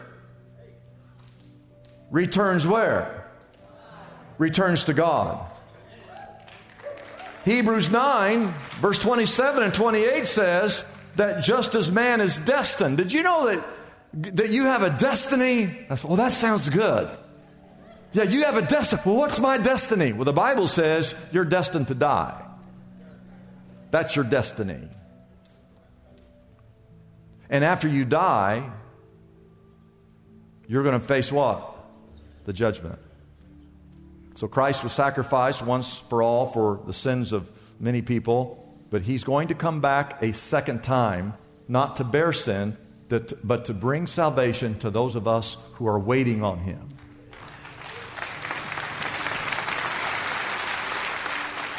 returns 2.12 2.68
where? 2.68 3.32
Returns 4.38 4.84
to 4.84 4.94
God. 4.94 5.52
Hebrews 7.46 7.90
9, 7.90 8.54
verse 8.80 9.00
27 9.00 9.64
and 9.64 9.74
28 9.74 10.28
says 10.28 10.86
that 11.16 11.44
just 11.44 11.74
as 11.74 11.92
man 11.92 12.22
is 12.22 12.38
destined, 12.38 12.98
did 12.98 13.12
you 13.12 13.24
know 13.24 13.48
that, 13.48 14.36
that 14.36 14.50
you 14.52 14.66
have 14.66 14.84
a 14.84 14.96
destiny? 15.00 15.88
well, 16.04 16.16
that 16.16 16.32
sounds 16.32 16.70
good. 16.70 17.10
Yeah, 18.14 18.24
you 18.24 18.44
have 18.44 18.58
a 18.58 18.62
destiny. 18.62 19.02
Well, 19.06 19.16
what's 19.16 19.40
my 19.40 19.58
destiny? 19.58 20.14
Well, 20.14 20.26
the 20.26 20.34
Bible 20.34 20.68
says 20.68 21.16
you're 21.32 21.46
destined 21.46 21.88
to 21.88 21.96
die. 21.96 22.40
That's 23.90 24.16
your 24.16 24.26
destiny. 24.26 24.88
And 27.50 27.64
after 27.64 27.88
you 27.88 28.06
die, 28.06 28.72
you're 30.68 30.84
going 30.84 31.00
to 31.00 31.06
face 31.06 31.32
what? 31.32 31.76
The 32.46 32.54
judgment. 32.54 33.00
So 34.36 34.48
Christ 34.48 34.84
was 34.84 34.94
sacrificed 34.94 35.64
once 35.64 35.98
for 35.98 36.24
all 36.24 36.52
for 36.52 36.82
the 36.86 36.94
sins 36.94 37.34
of 37.34 37.52
many 37.80 38.02
people, 38.02 38.76
but 38.90 39.02
he's 39.02 39.24
going 39.24 39.50
to 39.50 39.56
come 39.56 39.82
back 39.82 40.22
a 40.24 40.34
second 40.34 40.84
time, 40.84 41.34
not 41.68 41.98
to 41.98 42.04
bear 42.04 42.34
sin, 42.34 42.78
but 43.10 43.66
to 43.66 43.74
bring 43.74 44.08
salvation 44.08 44.78
to 44.80 44.90
those 44.90 45.16
of 45.16 45.28
us 45.28 45.58
who 45.74 45.88
are 45.88 46.00
waiting 46.00 46.44
on 46.44 46.60
him. 46.60 46.90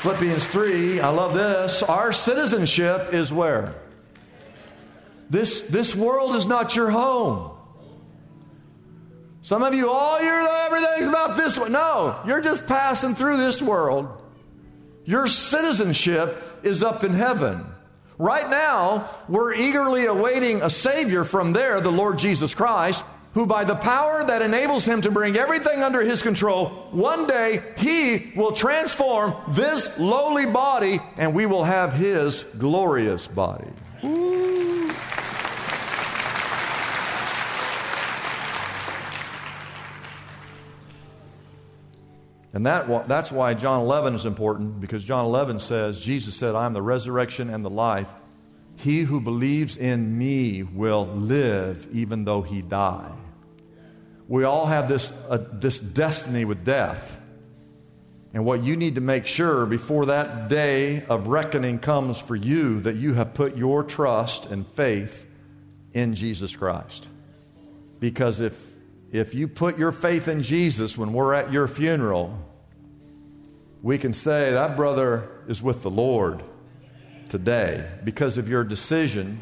Philippians 0.04 0.46
3, 0.48 1.00
I 1.00 1.08
love 1.08 1.32
this. 1.32 1.82
Our 1.82 2.12
citizenship 2.12 3.14
is 3.14 3.32
where? 3.32 3.74
This, 5.30 5.62
this 5.62 5.96
world 5.96 6.36
is 6.36 6.44
not 6.44 6.76
your 6.76 6.90
home. 6.90 7.56
Some 9.40 9.62
of 9.62 9.72
you, 9.72 9.88
all 9.88 10.18
oh, 10.20 10.22
you're 10.22 10.46
everything's 10.46 11.08
about 11.08 11.38
this 11.38 11.58
one. 11.58 11.72
No, 11.72 12.20
you're 12.26 12.42
just 12.42 12.66
passing 12.66 13.14
through 13.14 13.38
this 13.38 13.62
world. 13.62 14.22
Your 15.06 15.26
citizenship 15.26 16.38
is 16.62 16.82
up 16.82 17.02
in 17.02 17.14
heaven. 17.14 17.64
Right 18.18 18.50
now, 18.50 19.08
we're 19.26 19.54
eagerly 19.54 20.04
awaiting 20.04 20.60
a 20.60 20.68
Savior 20.68 21.24
from 21.24 21.54
there, 21.54 21.80
the 21.80 21.90
Lord 21.90 22.18
Jesus 22.18 22.54
Christ, 22.54 23.06
who, 23.34 23.46
by 23.46 23.64
the 23.64 23.74
power 23.74 24.24
that 24.24 24.42
enables 24.42 24.84
him 24.84 25.00
to 25.02 25.10
bring 25.10 25.36
everything 25.36 25.82
under 25.82 26.02
his 26.02 26.22
control, 26.22 26.68
one 26.92 27.26
day 27.26 27.60
he 27.76 28.32
will 28.36 28.52
transform 28.52 29.34
this 29.48 29.90
lowly 29.98 30.46
body 30.46 31.00
and 31.16 31.34
we 31.34 31.44
will 31.44 31.64
have 31.64 31.92
his 31.92 32.44
glorious 32.58 33.26
body. 33.26 33.68
Ooh. 34.04 34.88
And 42.52 42.64
that, 42.66 43.08
that's 43.08 43.32
why 43.32 43.52
John 43.54 43.80
11 43.80 44.14
is 44.14 44.26
important, 44.26 44.80
because 44.80 45.02
John 45.02 45.24
11 45.24 45.58
says, 45.58 45.98
Jesus 45.98 46.36
said, 46.36 46.54
I 46.54 46.66
am 46.66 46.72
the 46.72 46.82
resurrection 46.82 47.50
and 47.50 47.64
the 47.64 47.70
life. 47.70 48.08
He 48.76 49.00
who 49.00 49.20
believes 49.20 49.76
in 49.76 50.16
me 50.16 50.62
will 50.62 51.06
live 51.06 51.88
even 51.92 52.24
though 52.24 52.42
he 52.42 52.62
die. 52.62 53.10
We 54.28 54.44
all 54.44 54.66
have 54.66 54.88
this, 54.88 55.12
uh, 55.28 55.44
this 55.52 55.80
destiny 55.80 56.44
with 56.44 56.64
death. 56.64 57.20
And 58.32 58.44
what 58.44 58.64
you 58.64 58.76
need 58.76 58.96
to 58.96 59.00
make 59.00 59.26
sure 59.26 59.64
before 59.66 60.06
that 60.06 60.48
day 60.48 61.04
of 61.06 61.28
reckoning 61.28 61.78
comes 61.78 62.20
for 62.20 62.34
you 62.34 62.80
that 62.80 62.96
you 62.96 63.14
have 63.14 63.34
put 63.34 63.56
your 63.56 63.84
trust 63.84 64.46
and 64.46 64.66
faith 64.66 65.28
in 65.92 66.14
Jesus 66.14 66.56
Christ. 66.56 67.08
Because 68.00 68.40
if 68.40 68.74
if 69.12 69.32
you 69.32 69.46
put 69.46 69.78
your 69.78 69.92
faith 69.92 70.26
in 70.26 70.42
Jesus 70.42 70.98
when 70.98 71.12
we're 71.12 71.34
at 71.34 71.52
your 71.52 71.68
funeral, 71.68 72.36
we 73.80 73.96
can 73.96 74.12
say 74.12 74.50
that 74.50 74.76
brother 74.76 75.28
is 75.46 75.62
with 75.62 75.84
the 75.84 75.90
Lord 75.90 76.42
today 77.28 77.88
because 78.02 78.38
of 78.38 78.48
your 78.48 78.64
decision 78.64 79.40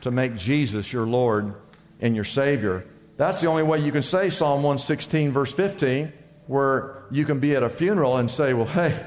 to 0.00 0.10
make 0.10 0.34
Jesus 0.34 0.92
your 0.92 1.06
Lord 1.06 1.54
and 2.00 2.16
your 2.16 2.24
Savior. 2.24 2.84
That's 3.16 3.40
the 3.40 3.46
only 3.46 3.62
way 3.62 3.80
you 3.80 3.92
can 3.92 4.02
say 4.02 4.30
Psalm 4.30 4.62
116, 4.62 5.32
verse 5.32 5.52
15, 5.52 6.12
where 6.46 7.04
you 7.10 7.24
can 7.24 7.40
be 7.40 7.54
at 7.54 7.62
a 7.62 7.68
funeral 7.68 8.16
and 8.16 8.30
say, 8.30 8.54
Well, 8.54 8.66
hey, 8.66 9.06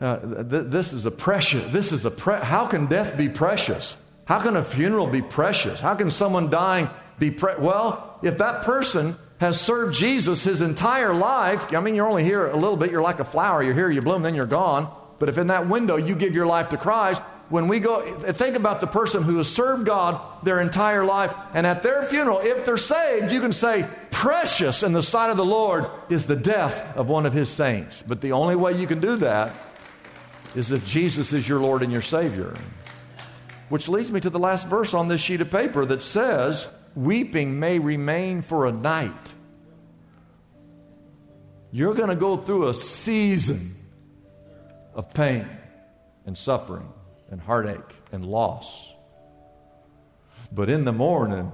uh, 0.00 0.18
th- 0.42 0.66
this 0.66 0.92
is 0.92 1.06
a 1.06 1.10
precious, 1.10 1.70
this 1.72 1.92
is 1.92 2.04
a, 2.04 2.10
pre- 2.10 2.34
how 2.36 2.66
can 2.66 2.86
death 2.86 3.16
be 3.16 3.28
precious? 3.28 3.96
How 4.24 4.40
can 4.40 4.56
a 4.56 4.62
funeral 4.62 5.06
be 5.06 5.22
precious? 5.22 5.80
How 5.80 5.94
can 5.94 6.10
someone 6.10 6.50
dying 6.50 6.88
be 7.18 7.30
pre- 7.30 7.56
well, 7.58 8.18
if 8.22 8.38
that 8.38 8.62
person 8.62 9.16
has 9.38 9.60
served 9.60 9.94
Jesus 9.94 10.44
his 10.44 10.60
entire 10.60 11.12
life, 11.12 11.72
I 11.74 11.80
mean, 11.80 11.94
you're 11.94 12.08
only 12.08 12.24
here 12.24 12.46
a 12.46 12.56
little 12.56 12.76
bit, 12.76 12.90
you're 12.90 13.02
like 13.02 13.20
a 13.20 13.24
flower, 13.24 13.62
you're 13.62 13.74
here, 13.74 13.90
you 13.90 14.02
bloom, 14.02 14.22
then 14.22 14.34
you're 14.34 14.46
gone. 14.46 14.92
But 15.18 15.28
if 15.28 15.38
in 15.38 15.48
that 15.48 15.68
window 15.68 15.96
you 15.96 16.16
give 16.16 16.34
your 16.34 16.46
life 16.46 16.70
to 16.70 16.76
Christ, 16.76 17.22
when 17.50 17.68
we 17.68 17.78
go, 17.78 18.00
think 18.32 18.56
about 18.56 18.80
the 18.80 18.86
person 18.86 19.22
who 19.22 19.36
has 19.38 19.52
served 19.52 19.84
God 19.84 20.20
their 20.44 20.60
entire 20.60 21.04
life, 21.04 21.34
and 21.52 21.66
at 21.66 21.82
their 21.82 22.04
funeral, 22.04 22.40
if 22.40 22.64
they're 22.64 22.78
saved, 22.78 23.32
you 23.32 23.40
can 23.40 23.52
say, 23.52 23.88
Precious 24.10 24.82
in 24.82 24.92
the 24.92 25.02
sight 25.02 25.30
of 25.30 25.36
the 25.36 25.44
Lord 25.44 25.86
is 26.08 26.26
the 26.26 26.36
death 26.36 26.96
of 26.96 27.08
one 27.08 27.26
of 27.26 27.32
his 27.32 27.50
saints. 27.50 28.02
But 28.02 28.20
the 28.20 28.32
only 28.32 28.56
way 28.56 28.72
you 28.78 28.86
can 28.86 29.00
do 29.00 29.16
that 29.16 29.52
is 30.54 30.72
if 30.72 30.86
Jesus 30.86 31.32
is 31.32 31.48
your 31.48 31.58
Lord 31.58 31.82
and 31.82 31.92
your 31.92 32.00
Savior. 32.00 32.54
Which 33.68 33.88
leads 33.88 34.10
me 34.10 34.20
to 34.20 34.30
the 34.30 34.38
last 34.38 34.68
verse 34.68 34.94
on 34.94 35.08
this 35.08 35.20
sheet 35.20 35.40
of 35.40 35.50
paper 35.50 35.84
that 35.84 36.00
says, 36.00 36.68
weeping 36.94 37.58
may 37.58 37.78
remain 37.78 38.40
for 38.40 38.66
a 38.66 38.72
night. 38.72 39.34
You're 41.72 41.94
going 41.94 42.10
to 42.10 42.16
go 42.16 42.36
through 42.36 42.68
a 42.68 42.74
season 42.74 43.74
of 44.94 45.12
pain 45.12 45.46
and 46.24 46.38
suffering 46.38 46.88
and 47.30 47.40
heartache 47.40 48.02
and 48.12 48.24
loss. 48.24 48.92
But 50.52 50.68
in 50.68 50.84
the 50.84 50.92
morning, 50.92 51.50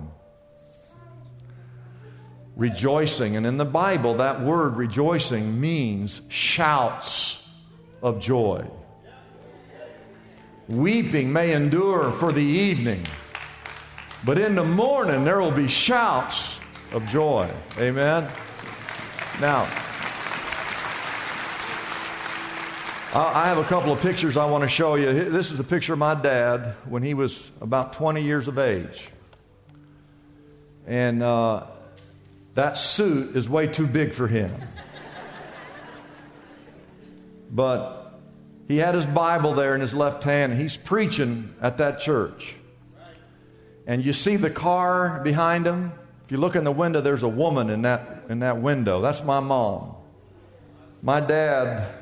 rejoicing, 2.57 3.37
and 3.37 3.47
in 3.47 3.57
the 3.57 3.65
Bible, 3.65 4.15
that 4.15 4.41
word 4.41 4.77
rejoicing 4.77 5.61
means 5.61 6.23
shouts 6.29 7.49
of 8.03 8.21
joy. 8.21 8.67
Weeping 10.69 11.33
may 11.33 11.53
endure 11.53 12.11
for 12.13 12.33
the 12.33 12.43
evening 12.43 13.05
but 14.25 14.39
in 14.39 14.55
the 14.55 14.65
morning, 14.65 15.25
there 15.25 15.41
will 15.41 15.51
be 15.51 15.67
shouts 15.67 16.61
of 16.93 17.07
joy. 17.07 17.49
Amen. 17.79 18.29
Now, 19.41 19.67
I 23.13 23.49
have 23.49 23.59
a 23.59 23.65
couple 23.65 23.93
of 23.93 24.01
pictures 24.01 24.37
I 24.37 24.49
want 24.49 24.63
to 24.63 24.69
show 24.69 24.95
you. 24.95 25.13
This 25.13 25.51
is 25.51 25.59
a 25.59 25.65
picture 25.65 25.95
of 25.95 25.99
my 25.99 26.15
dad 26.15 26.75
when 26.89 27.03
he 27.03 27.15
was 27.15 27.51
about 27.61 27.93
20 27.93 28.23
years 28.23 28.47
of 28.47 28.59
age. 28.59 29.09
And 30.87 31.23
uh, 31.23 31.67
that 32.55 32.79
suit 32.79 33.35
is 33.35 33.49
way 33.49 33.67
too 33.67 33.89
big 33.89 34.13
for 34.13 34.29
him. 34.29 34.55
But 37.51 38.15
he 38.69 38.77
had 38.77 38.95
his 38.95 39.07
Bible 39.07 39.55
there 39.55 39.75
in 39.75 39.81
his 39.81 39.93
left 39.93 40.23
hand, 40.23 40.57
he's 40.57 40.77
preaching 40.77 41.53
at 41.61 41.79
that 41.79 41.99
church 41.99 42.55
and 43.91 44.05
you 44.05 44.13
see 44.13 44.37
the 44.37 44.51
car 44.51 45.21
behind 45.25 45.67
him. 45.67 45.91
If 46.25 46.31
you 46.31 46.39
look 46.39 46.55
in 46.55 46.63
the 46.63 46.71
window, 46.71 47.01
there's 47.01 47.25
a 47.25 47.29
woman 47.29 47.71
in 47.71 47.83
that, 47.83 48.27
in 48.29 48.39
that 48.39 48.59
window. 48.59 49.01
That's 49.01 49.25
my 49.25 49.41
mom. 49.41 49.97
My 51.03 51.19
dad 51.19 51.93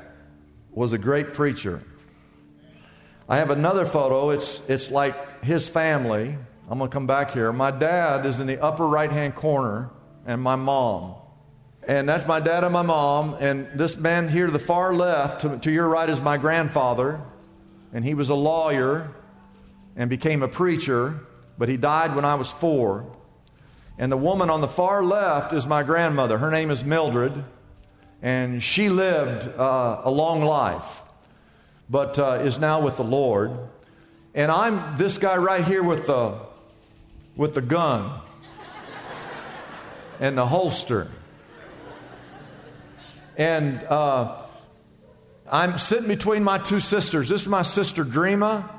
was 0.79 0.93
a 0.93 0.97
great 0.97 1.33
preacher. 1.33 1.83
I 3.27 3.37
have 3.37 3.49
another 3.49 3.85
photo. 3.85 4.29
It's, 4.29 4.61
it's 4.69 4.89
like 4.89 5.43
his 5.43 5.67
family. 5.67 6.37
I'm 6.69 6.77
going 6.77 6.89
to 6.89 6.93
come 6.93 7.05
back 7.05 7.31
here. 7.31 7.51
My 7.51 7.71
dad 7.71 8.25
is 8.25 8.39
in 8.39 8.47
the 8.47 8.61
upper 8.61 8.87
right 8.87 9.11
hand 9.11 9.35
corner, 9.35 9.89
and 10.25 10.41
my 10.41 10.55
mom. 10.55 11.15
And 11.87 12.07
that's 12.07 12.25
my 12.25 12.39
dad 12.39 12.63
and 12.63 12.71
my 12.71 12.81
mom. 12.81 13.35
And 13.39 13.67
this 13.75 13.97
man 13.97 14.29
here 14.29 14.45
to 14.45 14.51
the 14.51 14.59
far 14.59 14.93
left, 14.93 15.41
to, 15.41 15.57
to 15.59 15.71
your 15.71 15.87
right, 15.87 16.09
is 16.09 16.21
my 16.21 16.37
grandfather. 16.37 17.21
And 17.93 18.05
he 18.05 18.13
was 18.13 18.29
a 18.29 18.35
lawyer 18.35 19.11
and 19.95 20.09
became 20.09 20.41
a 20.43 20.47
preacher 20.47 21.19
but 21.59 21.67
he 21.67 21.75
died 21.75 22.15
when 22.15 22.23
I 22.23 22.35
was 22.35 22.49
four. 22.49 23.05
And 23.99 24.09
the 24.09 24.17
woman 24.17 24.49
on 24.49 24.61
the 24.61 24.67
far 24.67 25.03
left 25.03 25.51
is 25.51 25.67
my 25.67 25.83
grandmother. 25.83 26.37
Her 26.37 26.49
name 26.49 26.71
is 26.71 26.85
Mildred, 26.85 27.43
and 28.21 28.61
she 28.61 28.89
lived 28.89 29.47
uh, 29.47 30.01
a 30.03 30.11
long 30.11 30.41
life, 30.41 31.03
but 31.89 32.19
uh, 32.19 32.39
is 32.43 32.59
now 32.59 32.81
with 32.81 32.97
the 32.97 33.03
Lord. 33.03 33.51
And 34.33 34.51
I'm 34.51 34.97
this 34.97 35.17
guy 35.17 35.37
right 35.37 35.63
here 35.63 35.83
with 35.83 36.07
the, 36.07 36.37
with 37.35 37.53
the 37.53 37.61
gun 37.61 38.19
and 40.19 40.37
the 40.37 40.45
holster. 40.45 41.09
And 43.37 43.81
uh, 43.83 44.41
I'm 45.51 45.77
sitting 45.77 46.07
between 46.07 46.43
my 46.43 46.57
two 46.57 46.79
sisters. 46.79 47.29
This 47.29 47.41
is 47.41 47.47
my 47.47 47.61
sister, 47.63 48.03
Dreama 48.03 48.69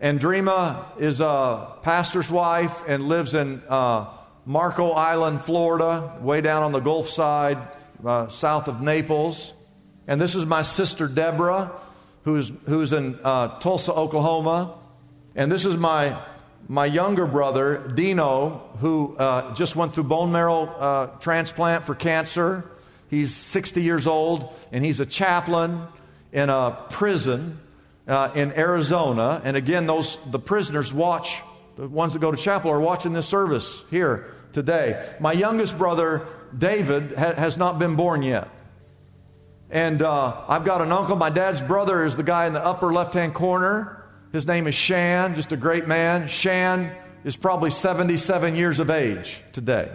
and 0.00 0.20
Dreama 0.20 0.84
is 0.98 1.20
a 1.20 1.74
pastor's 1.82 2.30
wife 2.30 2.84
and 2.86 3.08
lives 3.08 3.34
in 3.34 3.60
uh, 3.68 4.06
Marco 4.46 4.90
Island, 4.90 5.42
Florida, 5.42 6.16
way 6.20 6.40
down 6.40 6.62
on 6.62 6.70
the 6.70 6.78
Gulf 6.78 7.08
side, 7.08 7.58
uh, 8.04 8.28
south 8.28 8.68
of 8.68 8.80
Naples. 8.80 9.52
And 10.06 10.20
this 10.20 10.34
is 10.34 10.46
my 10.46 10.62
sister 10.62 11.08
Deborah, 11.08 11.72
who's, 12.22 12.50
who's 12.66 12.92
in 12.92 13.18
uh, 13.22 13.58
Tulsa, 13.58 13.92
Oklahoma. 13.92 14.74
And 15.34 15.52
this 15.52 15.64
is 15.64 15.76
my, 15.76 16.18
my 16.68 16.86
younger 16.86 17.26
brother, 17.26 17.92
Dino, 17.94 18.70
who 18.80 19.16
uh, 19.16 19.54
just 19.54 19.76
went 19.76 19.94
through 19.94 20.04
bone 20.04 20.32
marrow 20.32 20.64
uh, 20.64 21.06
transplant 21.18 21.84
for 21.84 21.94
cancer. 21.94 22.70
He's 23.08 23.34
60 23.34 23.82
years 23.82 24.06
old, 24.06 24.52
and 24.72 24.84
he's 24.84 25.00
a 25.00 25.06
chaplain 25.06 25.82
in 26.32 26.50
a 26.50 26.76
prison 26.90 27.58
uh, 28.06 28.30
in 28.34 28.52
Arizona. 28.52 29.40
And 29.44 29.56
again, 29.56 29.86
those 29.86 30.18
the 30.30 30.38
prisoners 30.38 30.92
watch, 30.92 31.40
the 31.76 31.88
ones 31.88 32.14
that 32.14 32.18
go 32.18 32.30
to 32.30 32.36
chapel 32.36 32.70
are 32.70 32.80
watching 32.80 33.12
this 33.12 33.26
service 33.26 33.82
here 33.90 34.34
today. 34.52 35.06
My 35.20 35.32
youngest 35.32 35.78
brother, 35.78 36.26
David, 36.56 37.14
ha- 37.16 37.34
has 37.34 37.56
not 37.56 37.78
been 37.78 37.96
born 37.96 38.22
yet. 38.22 38.48
And 39.70 40.02
uh, 40.02 40.44
I've 40.48 40.64
got 40.64 40.80
an 40.80 40.92
uncle. 40.92 41.16
My 41.16 41.30
dad's 41.30 41.60
brother 41.60 42.04
is 42.04 42.16
the 42.16 42.22
guy 42.22 42.46
in 42.46 42.52
the 42.52 42.64
upper 42.64 42.92
left 42.92 43.14
hand 43.14 43.34
corner. 43.34 44.04
His 44.32 44.46
name 44.46 44.66
is 44.66 44.74
Shan, 44.74 45.34
just 45.34 45.52
a 45.52 45.56
great 45.56 45.86
man. 45.86 46.28
Shan 46.28 46.90
is 47.24 47.36
probably 47.36 47.70
77 47.70 48.54
years 48.54 48.78
of 48.80 48.90
age 48.90 49.42
today. 49.52 49.90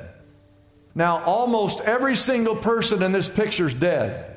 Now, 0.96 1.24
almost 1.24 1.80
every 1.82 2.16
single 2.16 2.56
person 2.56 3.02
in 3.02 3.12
this 3.12 3.30
picture 3.30 3.66
is 3.68 3.74
dead. 3.74 4.30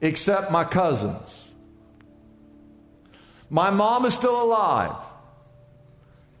except 0.00 0.50
my 0.50 0.64
cousins. 0.64 1.48
My 3.48 3.70
mom 3.70 4.04
is 4.04 4.14
still 4.14 4.42
alive. 4.42 4.96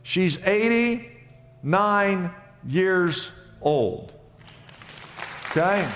She's 0.02 0.36
89 0.44 2.30
years 2.66 3.30
old. 3.62 4.12
Okay? 5.50 5.88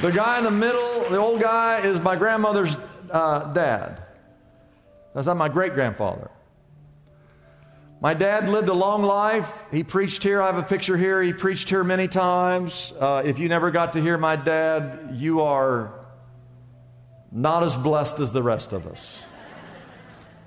The 0.00 0.12
guy 0.12 0.38
in 0.38 0.44
the 0.44 0.50
middle, 0.50 1.04
the 1.10 1.16
old 1.16 1.40
guy, 1.40 1.80
is 1.80 2.00
my 2.00 2.14
grandmother's 2.14 2.76
uh, 3.10 3.52
dad. 3.52 4.02
That's 5.14 5.26
not 5.26 5.36
my 5.36 5.48
great 5.48 5.74
grandfather. 5.74 6.30
My 8.00 8.14
dad 8.14 8.48
lived 8.48 8.68
a 8.68 8.74
long 8.74 9.02
life. 9.02 9.64
He 9.72 9.82
preached 9.82 10.22
here. 10.22 10.40
I 10.40 10.46
have 10.46 10.58
a 10.58 10.62
picture 10.62 10.96
here. 10.96 11.20
He 11.20 11.32
preached 11.32 11.68
here 11.68 11.82
many 11.82 12.06
times. 12.06 12.92
Uh, 12.98 13.22
if 13.24 13.40
you 13.40 13.48
never 13.48 13.72
got 13.72 13.94
to 13.94 14.00
hear 14.00 14.16
my 14.16 14.36
dad, 14.36 15.10
you 15.14 15.40
are 15.40 16.06
not 17.32 17.64
as 17.64 17.76
blessed 17.76 18.20
as 18.20 18.30
the 18.30 18.42
rest 18.42 18.72
of 18.72 18.86
us 18.86 19.24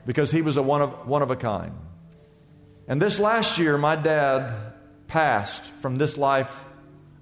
because 0.05 0.31
he 0.31 0.41
was 0.41 0.55
a 0.55 0.61
one 0.61 0.81
of, 0.81 1.07
one 1.07 1.21
of 1.21 1.29
a 1.29 1.35
kind. 1.35 1.73
And 2.91 3.01
this 3.01 3.21
last 3.21 3.57
year, 3.57 3.77
my 3.77 3.95
dad 3.95 4.53
passed 5.07 5.63
from 5.81 5.97
this 5.97 6.17
life 6.17 6.65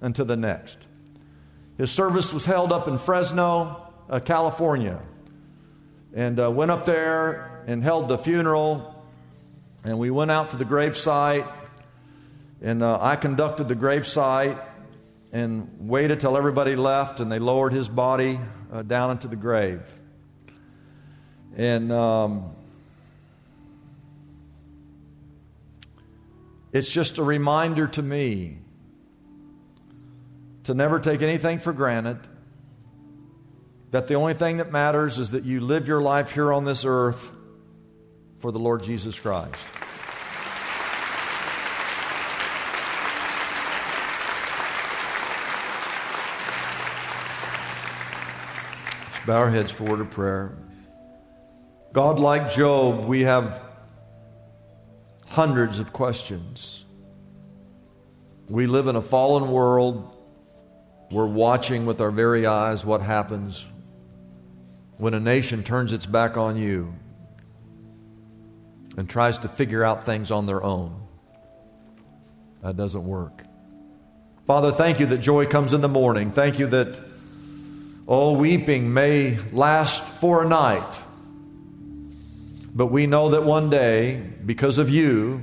into 0.02 0.24
the 0.24 0.36
next. 0.36 0.78
His 1.78 1.92
service 1.92 2.32
was 2.32 2.44
held 2.44 2.72
up 2.72 2.88
in 2.88 2.98
Fresno, 2.98 3.92
uh, 4.08 4.18
California. 4.18 5.00
And 6.12 6.40
uh, 6.40 6.50
went 6.50 6.72
up 6.72 6.86
there 6.86 7.62
and 7.68 7.84
held 7.84 8.08
the 8.08 8.18
funeral 8.18 9.00
and 9.84 9.98
we 9.98 10.10
went 10.10 10.30
out 10.30 10.50
to 10.50 10.56
the 10.56 10.64
gravesite, 10.64 11.46
and 12.60 12.82
uh, 12.82 12.98
I 13.00 13.16
conducted 13.16 13.68
the 13.68 13.76
gravesite 13.76 14.58
and 15.32 15.70
waited 15.78 16.20
till 16.20 16.36
everybody 16.36 16.76
left, 16.76 17.20
and 17.20 17.32
they 17.32 17.38
lowered 17.38 17.72
his 17.72 17.88
body 17.88 18.38
uh, 18.72 18.82
down 18.82 19.12
into 19.12 19.28
the 19.28 19.36
grave. 19.36 19.80
And 21.56 21.90
um, 21.92 22.56
it's 26.72 26.88
just 26.88 27.18
a 27.18 27.22
reminder 27.22 27.88
to 27.88 28.02
me 28.02 28.58
to 30.64 30.74
never 30.74 31.00
take 31.00 31.22
anything 31.22 31.58
for 31.58 31.72
granted. 31.72 32.18
That 33.90 34.06
the 34.06 34.14
only 34.14 34.34
thing 34.34 34.58
that 34.58 34.70
matters 34.70 35.18
is 35.18 35.32
that 35.32 35.44
you 35.44 35.60
live 35.60 35.88
your 35.88 36.00
life 36.00 36.32
here 36.32 36.52
on 36.52 36.64
this 36.64 36.84
earth 36.84 37.30
for 38.38 38.52
the 38.52 38.60
Lord 38.60 38.84
Jesus 38.84 39.18
Christ. 39.18 39.56
Let's 49.06 49.26
bow 49.26 49.38
our 49.38 49.50
heads 49.50 49.72
forward 49.72 49.98
to 49.98 50.04
prayer. 50.04 50.56
God, 51.92 52.20
like 52.20 52.52
Job, 52.52 53.06
we 53.06 53.22
have 53.22 53.69
hundreds 55.30 55.78
of 55.78 55.92
questions. 55.92 56.84
We 58.48 58.66
live 58.66 58.88
in 58.88 58.96
a 58.96 59.02
fallen 59.02 59.50
world. 59.50 60.16
We're 61.10 61.26
watching 61.26 61.86
with 61.86 62.00
our 62.00 62.10
very 62.10 62.46
eyes 62.46 62.84
what 62.84 63.00
happens 63.00 63.64
when 64.96 65.14
a 65.14 65.20
nation 65.20 65.62
turns 65.62 65.92
its 65.92 66.04
back 66.04 66.36
on 66.36 66.56
you 66.56 66.92
and 68.96 69.08
tries 69.08 69.38
to 69.38 69.48
figure 69.48 69.84
out 69.84 70.04
things 70.04 70.32
on 70.32 70.46
their 70.46 70.62
own. 70.64 71.00
That 72.62 72.76
doesn't 72.76 73.04
work. 73.04 73.44
Father, 74.46 74.72
thank 74.72 74.98
you 74.98 75.06
that 75.06 75.18
joy 75.18 75.46
comes 75.46 75.72
in 75.72 75.80
the 75.80 75.88
morning. 75.88 76.32
Thank 76.32 76.58
you 76.58 76.66
that, 76.66 77.00
oh, 78.08 78.36
weeping 78.36 78.92
may 78.92 79.38
last 79.52 80.02
for 80.02 80.44
a 80.44 80.48
night. 80.48 81.00
But 82.74 82.86
we 82.86 83.06
know 83.06 83.30
that 83.30 83.42
one 83.42 83.70
day, 83.70 84.22
because 84.44 84.78
of 84.78 84.90
you, 84.90 85.42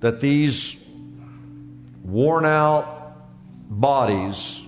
that 0.00 0.20
these 0.20 0.76
worn 2.02 2.44
out 2.44 3.16
bodies 3.70 4.60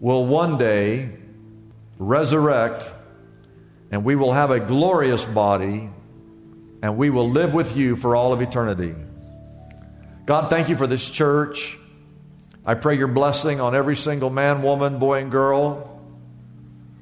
will 0.00 0.26
one 0.26 0.58
day 0.58 1.10
resurrect 1.98 2.92
and 3.92 4.04
we 4.04 4.16
will 4.16 4.32
have 4.32 4.50
a 4.50 4.58
glorious 4.58 5.24
body 5.24 5.88
and 6.82 6.96
we 6.96 7.10
will 7.10 7.28
live 7.28 7.54
with 7.54 7.76
you 7.76 7.94
for 7.94 8.16
all 8.16 8.32
of 8.32 8.40
eternity. 8.40 8.94
God, 10.26 10.50
thank 10.50 10.68
you 10.68 10.76
for 10.76 10.86
this 10.86 11.08
church. 11.08 11.78
I 12.64 12.74
pray 12.74 12.96
your 12.96 13.08
blessing 13.08 13.60
on 13.60 13.74
every 13.74 13.96
single 13.96 14.30
man, 14.30 14.62
woman, 14.62 14.98
boy, 14.98 15.20
and 15.20 15.30
girl. 15.30 15.99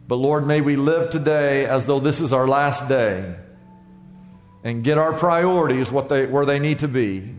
But 0.09 0.17
Lord, 0.17 0.47
may 0.47 0.63
we 0.63 0.77
live 0.77 1.11
today 1.11 1.67
as 1.67 1.85
though 1.85 2.01
this 2.01 2.23
is 2.23 2.33
our 2.33 2.49
last 2.49 2.89
day 2.89 3.37
and 4.65 4.83
get 4.83 4.97
our 4.97 5.13
priorities 5.13 5.93
what 5.93 6.09
they, 6.09 6.25
where 6.25 6.47
they 6.47 6.59
need 6.59 6.79
to 6.79 6.89
be 6.89 7.35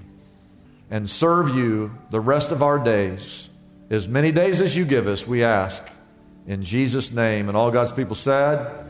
and 0.91 1.10
serve 1.10 1.55
you 1.55 1.97
the 2.12 2.19
rest 2.19 2.51
of 2.51 2.62
our 2.62 2.77
days. 2.77 3.49
As 3.89 4.08
many 4.08 4.32
days 4.32 4.62
as 4.62 4.77
you 4.77 4.86
give 4.86 5.08
us, 5.08 5.25
we 5.25 5.43
ask. 5.43 5.84
In 6.45 6.63
Jesus' 6.63 7.12
name. 7.12 7.47
And 7.47 7.58
all 7.58 7.71
God's 7.71 7.91
people 7.91 8.15
said, 8.15 8.86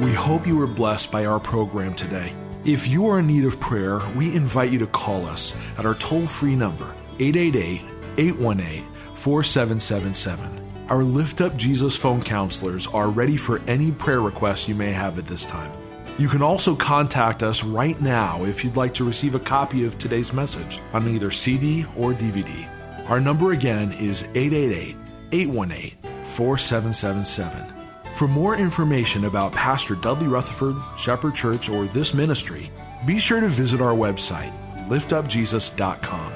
We 0.00 0.12
hope 0.12 0.48
you 0.48 0.56
were 0.56 0.66
blessed 0.66 1.12
by 1.12 1.26
our 1.26 1.38
program 1.38 1.94
today. 1.94 2.32
If 2.64 2.88
you 2.88 3.06
are 3.06 3.20
in 3.20 3.28
need 3.28 3.44
of 3.44 3.60
prayer, 3.60 4.00
we 4.16 4.34
invite 4.34 4.72
you 4.72 4.80
to 4.80 4.86
call 4.88 5.26
us 5.26 5.56
at 5.78 5.86
our 5.86 5.94
toll 5.94 6.26
free 6.26 6.56
number, 6.56 6.92
888 7.20 7.84
818 8.18 8.95
4777. 9.26 10.86
Our 10.88 11.02
Lift 11.02 11.40
Up 11.40 11.56
Jesus 11.56 11.96
phone 11.96 12.22
counselors 12.22 12.86
are 12.86 13.10
ready 13.10 13.36
for 13.36 13.60
any 13.66 13.90
prayer 13.90 14.20
requests 14.20 14.68
you 14.68 14.76
may 14.76 14.92
have 14.92 15.18
at 15.18 15.26
this 15.26 15.44
time. 15.44 15.76
You 16.16 16.28
can 16.28 16.42
also 16.42 16.76
contact 16.76 17.42
us 17.42 17.64
right 17.64 18.00
now 18.00 18.44
if 18.44 18.62
you'd 18.62 18.76
like 18.76 18.94
to 18.94 19.04
receive 19.04 19.34
a 19.34 19.40
copy 19.40 19.84
of 19.84 19.98
today's 19.98 20.32
message 20.32 20.78
on 20.92 21.08
either 21.08 21.32
CD 21.32 21.84
or 21.96 22.12
DVD. 22.12 22.68
Our 23.10 23.18
number 23.18 23.50
again 23.50 23.90
is 23.90 24.22
888 24.36 24.96
818 25.32 26.22
4777. 26.22 28.14
For 28.14 28.28
more 28.28 28.54
information 28.54 29.24
about 29.24 29.50
Pastor 29.50 29.96
Dudley 29.96 30.28
Rutherford, 30.28 30.76
Shepherd 30.96 31.34
Church, 31.34 31.68
or 31.68 31.86
this 31.86 32.14
ministry, 32.14 32.70
be 33.08 33.18
sure 33.18 33.40
to 33.40 33.48
visit 33.48 33.80
our 33.80 33.96
website, 33.96 34.52
liftupjesus.com. 34.86 36.35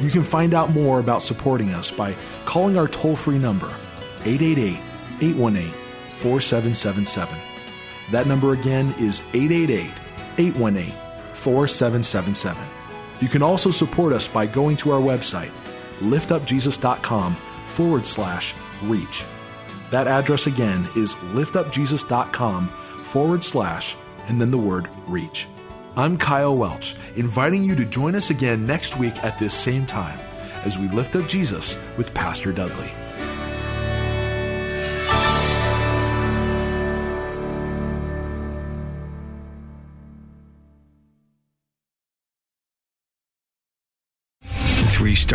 You 0.00 0.10
can 0.10 0.24
find 0.24 0.54
out 0.54 0.70
more 0.70 0.98
about 0.98 1.22
supporting 1.22 1.70
us 1.70 1.90
by 1.90 2.16
calling 2.46 2.78
our 2.78 2.88
toll 2.88 3.14
free 3.14 3.38
number, 3.38 3.68
888 4.24 4.80
818 5.20 5.72
4777. 6.12 7.38
That 8.10 8.26
number 8.26 8.52
again 8.52 8.94
is 8.98 9.20
888 9.34 9.92
818 10.38 10.92
4777. 11.32 12.62
You 13.20 13.28
can 13.28 13.42
also 13.42 13.70
support 13.70 14.12
us 14.14 14.26
by 14.26 14.46
going 14.46 14.76
to 14.78 14.90
our 14.90 15.00
website, 15.00 15.52
liftupjesus.com 15.98 17.36
forward 17.66 18.06
slash 18.06 18.54
reach. 18.82 19.24
That 19.90 20.06
address 20.06 20.46
again 20.46 20.86
is 20.96 21.14
liftupjesus.com 21.34 22.68
forward 22.68 23.44
slash 23.44 23.96
and 24.28 24.40
then 24.40 24.50
the 24.50 24.58
word 24.58 24.88
reach. 25.06 25.48
I'm 25.96 26.16
Kyle 26.18 26.56
Welch, 26.56 26.94
inviting 27.16 27.64
you 27.64 27.74
to 27.74 27.84
join 27.84 28.14
us 28.14 28.30
again 28.30 28.64
next 28.64 28.96
week 28.96 29.24
at 29.24 29.38
this 29.38 29.52
same 29.52 29.86
time 29.86 30.18
as 30.64 30.78
we 30.78 30.88
lift 30.88 31.16
up 31.16 31.26
Jesus 31.26 31.76
with 31.96 32.14
Pastor 32.14 32.52
Dudley. 32.52 32.92